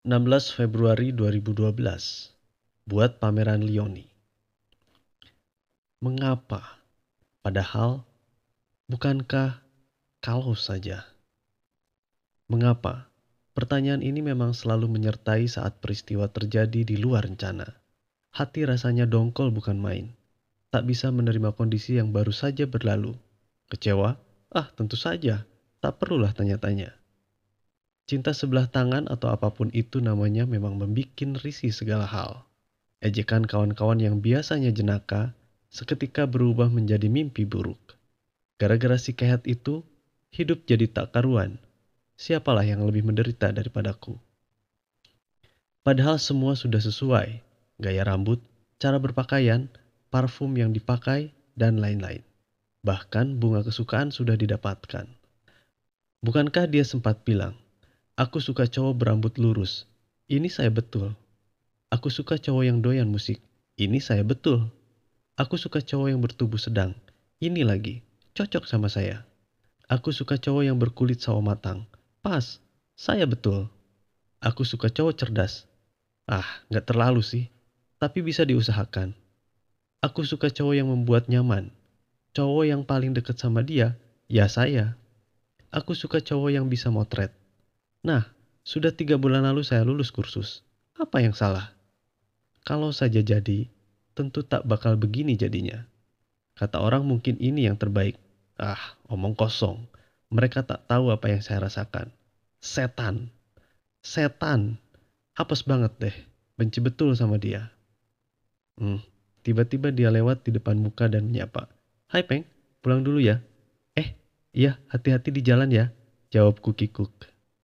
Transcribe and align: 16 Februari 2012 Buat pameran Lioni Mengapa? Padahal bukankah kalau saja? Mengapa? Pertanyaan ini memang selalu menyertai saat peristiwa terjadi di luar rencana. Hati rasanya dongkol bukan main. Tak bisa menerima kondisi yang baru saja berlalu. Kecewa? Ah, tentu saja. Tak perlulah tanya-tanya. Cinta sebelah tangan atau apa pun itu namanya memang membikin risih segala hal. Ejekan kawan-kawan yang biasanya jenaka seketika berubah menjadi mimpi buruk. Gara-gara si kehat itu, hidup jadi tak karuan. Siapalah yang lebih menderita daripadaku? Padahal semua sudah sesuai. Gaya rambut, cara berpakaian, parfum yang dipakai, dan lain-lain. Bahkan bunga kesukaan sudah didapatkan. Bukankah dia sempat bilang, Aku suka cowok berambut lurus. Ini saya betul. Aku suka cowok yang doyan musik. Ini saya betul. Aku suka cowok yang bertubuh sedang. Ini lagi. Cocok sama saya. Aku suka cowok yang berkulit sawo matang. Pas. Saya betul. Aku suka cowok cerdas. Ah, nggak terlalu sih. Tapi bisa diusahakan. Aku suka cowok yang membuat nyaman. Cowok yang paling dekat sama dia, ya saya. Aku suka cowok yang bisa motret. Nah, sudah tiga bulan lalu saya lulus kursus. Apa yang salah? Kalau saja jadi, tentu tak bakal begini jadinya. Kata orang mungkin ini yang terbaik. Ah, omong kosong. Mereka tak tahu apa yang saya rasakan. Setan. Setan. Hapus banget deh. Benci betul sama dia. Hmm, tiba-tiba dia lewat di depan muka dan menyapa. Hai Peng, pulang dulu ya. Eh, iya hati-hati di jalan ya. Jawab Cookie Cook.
16 0.00 0.56
Februari 0.56 1.12
2012 1.12 1.76
Buat 2.88 3.20
pameran 3.20 3.60
Lioni 3.60 4.08
Mengapa? 6.00 6.80
Padahal 7.44 8.08
bukankah 8.88 9.60
kalau 10.24 10.56
saja? 10.56 11.04
Mengapa? 12.48 13.12
Pertanyaan 13.52 14.00
ini 14.00 14.24
memang 14.24 14.56
selalu 14.56 14.88
menyertai 14.88 15.44
saat 15.44 15.76
peristiwa 15.84 16.32
terjadi 16.32 16.80
di 16.80 16.96
luar 16.96 17.28
rencana. 17.28 17.68
Hati 18.32 18.64
rasanya 18.64 19.04
dongkol 19.04 19.52
bukan 19.52 19.76
main. 19.76 20.16
Tak 20.72 20.88
bisa 20.88 21.12
menerima 21.12 21.52
kondisi 21.52 22.00
yang 22.00 22.08
baru 22.08 22.32
saja 22.32 22.64
berlalu. 22.64 23.12
Kecewa? 23.68 24.16
Ah, 24.48 24.72
tentu 24.72 24.96
saja. 24.96 25.44
Tak 25.84 26.00
perlulah 26.00 26.32
tanya-tanya. 26.32 26.99
Cinta 28.10 28.34
sebelah 28.34 28.66
tangan 28.66 29.06
atau 29.06 29.30
apa 29.30 29.54
pun 29.54 29.70
itu 29.70 30.02
namanya 30.02 30.42
memang 30.42 30.74
membikin 30.74 31.38
risih 31.38 31.70
segala 31.70 32.10
hal. 32.10 32.42
Ejekan 32.98 33.46
kawan-kawan 33.46 34.02
yang 34.02 34.18
biasanya 34.18 34.74
jenaka 34.74 35.30
seketika 35.70 36.26
berubah 36.26 36.66
menjadi 36.66 37.06
mimpi 37.06 37.46
buruk. 37.46 37.78
Gara-gara 38.58 38.98
si 38.98 39.14
kehat 39.14 39.46
itu, 39.46 39.86
hidup 40.34 40.66
jadi 40.66 40.90
tak 40.90 41.14
karuan. 41.14 41.62
Siapalah 42.18 42.66
yang 42.66 42.82
lebih 42.82 43.06
menderita 43.06 43.54
daripadaku? 43.54 44.18
Padahal 45.86 46.18
semua 46.18 46.58
sudah 46.58 46.82
sesuai. 46.82 47.38
Gaya 47.78 48.02
rambut, 48.02 48.42
cara 48.82 48.98
berpakaian, 48.98 49.70
parfum 50.10 50.50
yang 50.58 50.74
dipakai, 50.74 51.30
dan 51.54 51.78
lain-lain. 51.78 52.26
Bahkan 52.82 53.38
bunga 53.38 53.62
kesukaan 53.62 54.10
sudah 54.10 54.34
didapatkan. 54.34 55.06
Bukankah 56.26 56.66
dia 56.66 56.82
sempat 56.82 57.22
bilang, 57.22 57.54
Aku 58.20 58.36
suka 58.36 58.68
cowok 58.68 59.00
berambut 59.00 59.40
lurus. 59.40 59.88
Ini 60.28 60.52
saya 60.52 60.68
betul. 60.68 61.16
Aku 61.88 62.12
suka 62.12 62.36
cowok 62.36 62.68
yang 62.68 62.84
doyan 62.84 63.08
musik. 63.08 63.40
Ini 63.80 63.96
saya 63.96 64.20
betul. 64.20 64.68
Aku 65.40 65.56
suka 65.56 65.80
cowok 65.80 66.12
yang 66.12 66.20
bertubuh 66.20 66.60
sedang. 66.60 66.92
Ini 67.40 67.64
lagi. 67.64 68.04
Cocok 68.36 68.68
sama 68.68 68.92
saya. 68.92 69.24
Aku 69.88 70.12
suka 70.12 70.36
cowok 70.36 70.68
yang 70.68 70.76
berkulit 70.76 71.24
sawo 71.24 71.40
matang. 71.40 71.88
Pas. 72.20 72.60
Saya 72.92 73.24
betul. 73.24 73.72
Aku 74.44 74.68
suka 74.68 74.92
cowok 74.92 75.16
cerdas. 75.16 75.64
Ah, 76.28 76.44
nggak 76.68 76.92
terlalu 76.92 77.24
sih. 77.24 77.48
Tapi 77.96 78.20
bisa 78.20 78.44
diusahakan. 78.44 79.16
Aku 80.04 80.28
suka 80.28 80.52
cowok 80.52 80.76
yang 80.76 80.92
membuat 80.92 81.24
nyaman. 81.32 81.72
Cowok 82.36 82.68
yang 82.68 82.84
paling 82.84 83.16
dekat 83.16 83.40
sama 83.40 83.64
dia, 83.64 83.96
ya 84.28 84.44
saya. 84.44 85.00
Aku 85.72 85.96
suka 85.96 86.20
cowok 86.20 86.52
yang 86.52 86.68
bisa 86.68 86.92
motret. 86.92 87.39
Nah, 88.00 88.24
sudah 88.64 88.92
tiga 88.96 89.20
bulan 89.20 89.44
lalu 89.44 89.60
saya 89.60 89.84
lulus 89.84 90.08
kursus. 90.08 90.64
Apa 90.96 91.20
yang 91.20 91.36
salah? 91.36 91.76
Kalau 92.64 92.92
saja 92.92 93.20
jadi, 93.20 93.68
tentu 94.16 94.44
tak 94.44 94.64
bakal 94.64 94.96
begini 94.96 95.36
jadinya. 95.36 95.84
Kata 96.56 96.80
orang 96.80 97.08
mungkin 97.08 97.40
ini 97.40 97.68
yang 97.68 97.80
terbaik. 97.80 98.20
Ah, 98.60 98.96
omong 99.08 99.32
kosong. 99.32 99.88
Mereka 100.28 100.68
tak 100.68 100.84
tahu 100.84 101.08
apa 101.08 101.32
yang 101.32 101.40
saya 101.40 101.64
rasakan. 101.64 102.12
Setan. 102.60 103.32
Setan. 104.04 104.76
Hapus 105.32 105.64
banget 105.64 105.92
deh. 105.96 106.16
Benci 106.60 106.84
betul 106.84 107.16
sama 107.16 107.40
dia. 107.40 107.72
Hmm, 108.76 109.00
tiba-tiba 109.40 109.88
dia 109.88 110.12
lewat 110.12 110.44
di 110.44 110.52
depan 110.52 110.76
muka 110.76 111.08
dan 111.08 111.32
menyapa. 111.32 111.72
Hai 112.12 112.28
Peng, 112.28 112.44
pulang 112.84 113.00
dulu 113.00 113.24
ya. 113.24 113.40
Eh, 113.96 114.12
iya 114.52 114.76
hati-hati 114.92 115.32
di 115.32 115.40
jalan 115.40 115.72
ya. 115.72 115.88
Jawab 116.28 116.60
Cookie 116.60 116.92
Cook. 116.92 117.29